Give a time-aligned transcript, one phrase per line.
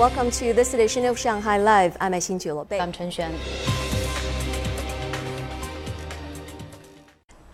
[0.00, 1.94] Welcome to this edition of Shanghai Live.
[2.00, 2.78] I'm Xin Bei.
[2.78, 3.34] I'm Chen Xuan.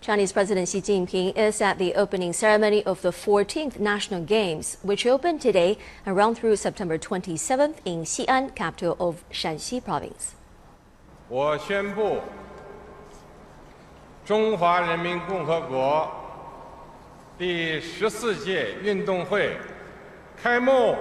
[0.00, 5.04] Chinese President Xi Jinping is at the opening ceremony of the 14th National Games, which
[5.06, 5.76] opened today
[6.06, 10.36] and run through September 27th in Xi'an, capital of Shaanxi province.
[11.28, 12.20] 我宣布，
[14.24, 16.08] 中华人民共和国
[17.36, 19.56] 第十四届运动会
[20.40, 20.94] 开幕。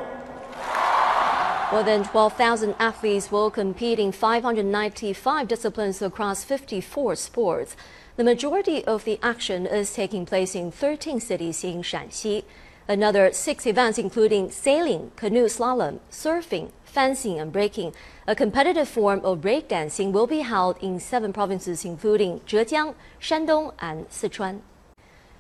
[1.76, 7.76] More than 12,000 athletes will compete in 595 disciplines across 54 sports.
[8.16, 12.46] The majority of the action is taking place in 13 cities in Shaanxi.
[12.88, 17.94] Another six events, including sailing, canoe slalom, surfing, fencing, and breaking,
[18.26, 24.08] a competitive form of breakdancing, will be held in seven provinces, including Zhejiang, Shandong, and
[24.08, 24.62] Sichuan.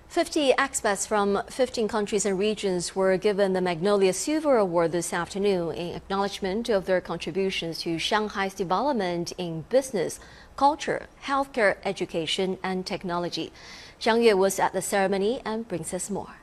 [0.08, 5.76] 50 experts from 15 countries and regions were given the Magnolia Silver Award this afternoon
[5.76, 10.20] in acknowledgement of their contributions to Shanghai's development in business,
[10.56, 13.52] culture, healthcare, education, and technology.
[14.00, 16.36] Zhang Yue was at the ceremony and brings us more.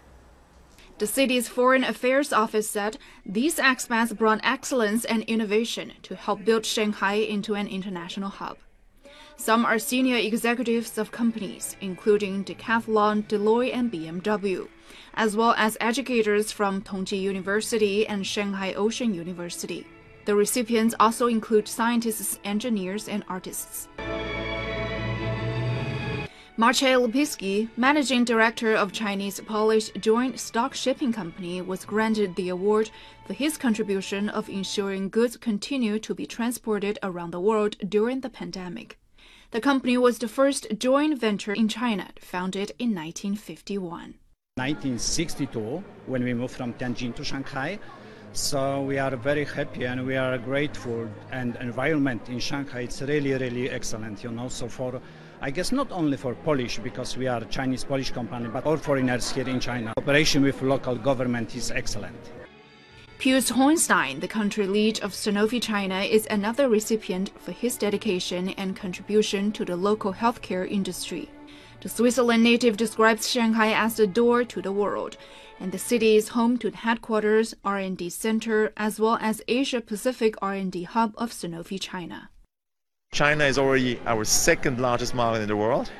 [0.99, 6.67] The city's Foreign Affairs Office said these expats brought excellence and innovation to help build
[6.67, 8.59] Shanghai into an international hub.
[9.37, 14.69] Some are senior executives of companies, including Decathlon, Deloitte, and BMW,
[15.15, 19.87] as well as educators from Tongji University and Shanghai Ocean University.
[20.25, 23.89] The recipients also include scientists, engineers, and artists.
[26.59, 32.91] Maciej Lipicki, managing director of Chinese Polish Joint Stock Shipping Company, was granted the award
[33.27, 38.31] for his contribution of ensuring goods continue to be transported around the world during the
[38.31, 38.99] pandemic.
[39.53, 44.15] The company was the first joint venture in China, founded in 1951.
[44.57, 47.79] 1962, when we moved from Tianjin to Shanghai.
[48.33, 51.07] So we are very happy and we are grateful.
[51.31, 54.25] And environment in Shanghai, it's really, really excellent.
[54.25, 55.03] You know, so for
[55.43, 58.79] I guess not only for Polish because we are a Chinese Polish company, but all
[58.79, 59.93] foreigners here in China.
[59.99, 62.17] Cooperation with local government is excellent.
[63.23, 68.75] Pius Hornstein, the country lead of Sanofi China, is another recipient for his dedication and
[68.75, 71.31] contribution to the local healthcare industry.
[71.83, 75.19] The Switzerland native describes Shanghai as the door to the world,
[75.61, 80.35] and the city is home to the headquarters, R&D center, as well as Asia Pacific
[80.43, 82.29] R&D hub of Sanofi China.
[83.13, 85.93] China is already our second largest market in the world,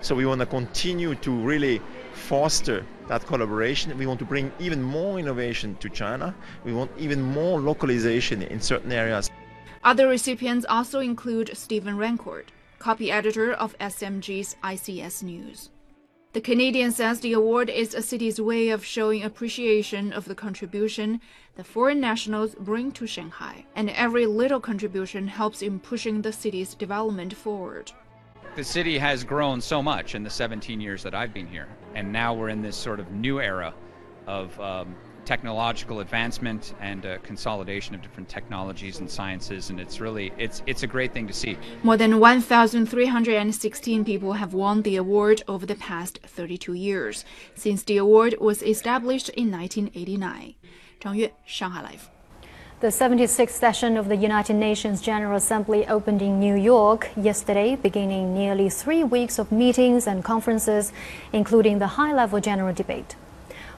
[0.00, 1.80] so we want to continue to really
[2.12, 3.96] foster that collaboration.
[3.96, 6.34] We want to bring even more innovation to China.
[6.64, 9.30] We want even more localization in certain areas.
[9.84, 15.70] Other recipients also include Stephen Rancourt, copy editor of SMG's ICS News.
[16.34, 21.20] The Canadian says the award is a city's way of showing appreciation of the contribution
[21.56, 26.74] that foreign nationals bring to Shanghai, and every little contribution helps in pushing the city's
[26.74, 27.92] development forward
[28.58, 32.12] the city has grown so much in the 17 years that I've been here, and
[32.12, 33.72] now we're in this sort of new era
[34.26, 40.32] of um, technological advancement and uh, consolidation of different technologies and sciences and it's really
[40.38, 41.56] it's it's a great thing to see.
[41.84, 47.96] More than 1316 people have won the award over the past 32 years since the
[47.96, 50.56] award was established in 1989
[51.00, 52.10] zhang yue shanghai live
[52.80, 58.32] the 76th session of the United Nations General Assembly opened in New York yesterday, beginning
[58.32, 60.92] nearly three weeks of meetings and conferences,
[61.32, 63.16] including the high level general debate.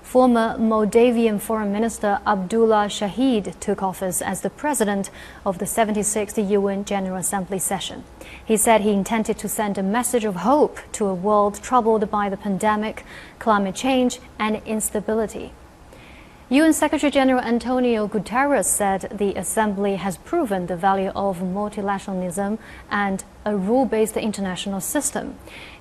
[0.02, 5.08] Former Maldivian Foreign Minister Abdullah Shahid took office as the president
[5.46, 8.04] of the 76th UN General Assembly session.
[8.44, 12.28] He said he intended to send a message of hope to a world troubled by
[12.28, 13.06] the pandemic,
[13.38, 15.52] climate change, and instability.
[16.52, 22.58] UN Secretary General Antonio Guterres said the Assembly has proven the value of multilateralism
[22.90, 25.36] and a rule based international system.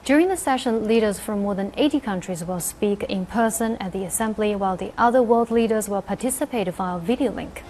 [0.06, 4.04] During the session, leaders from more than 80 countries will speak in person at the
[4.04, 7.64] Assembly, while the other world leaders will participate via video link.